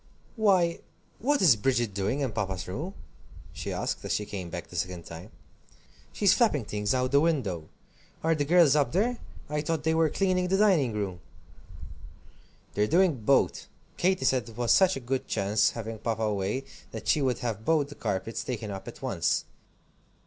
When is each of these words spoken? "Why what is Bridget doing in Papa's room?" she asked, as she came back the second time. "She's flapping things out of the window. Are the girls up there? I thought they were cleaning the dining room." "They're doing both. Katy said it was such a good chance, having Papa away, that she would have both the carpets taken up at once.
"Why 0.35 0.79
what 1.19 1.43
is 1.43 1.55
Bridget 1.55 1.93
doing 1.93 2.21
in 2.21 2.31
Papa's 2.31 2.67
room?" 2.67 2.95
she 3.53 3.71
asked, 3.71 4.03
as 4.03 4.11
she 4.11 4.25
came 4.25 4.49
back 4.49 4.65
the 4.67 4.75
second 4.75 5.05
time. 5.05 5.29
"She's 6.11 6.33
flapping 6.33 6.65
things 6.65 6.95
out 6.95 7.05
of 7.05 7.11
the 7.11 7.19
window. 7.21 7.69
Are 8.23 8.33
the 8.33 8.43
girls 8.43 8.75
up 8.75 8.93
there? 8.93 9.19
I 9.47 9.61
thought 9.61 9.83
they 9.83 9.93
were 9.93 10.09
cleaning 10.09 10.47
the 10.47 10.57
dining 10.57 10.91
room." 10.93 11.19
"They're 12.73 12.87
doing 12.87 13.15
both. 13.23 13.67
Katy 13.97 14.25
said 14.25 14.49
it 14.49 14.57
was 14.57 14.71
such 14.71 14.95
a 14.95 14.99
good 14.99 15.27
chance, 15.27 15.69
having 15.77 15.99
Papa 15.99 16.23
away, 16.23 16.63
that 16.89 17.07
she 17.07 17.21
would 17.21 17.37
have 17.45 17.63
both 17.63 17.89
the 17.89 17.93
carpets 17.93 18.43
taken 18.43 18.71
up 18.71 18.87
at 18.87 19.03
once. 19.03 19.45